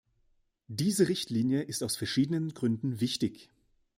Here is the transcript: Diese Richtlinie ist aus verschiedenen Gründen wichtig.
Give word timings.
Diese 0.67 1.09
Richtlinie 1.09 1.61
ist 1.61 1.83
aus 1.83 1.95
verschiedenen 1.95 2.55
Gründen 2.55 3.01
wichtig. 3.01 3.51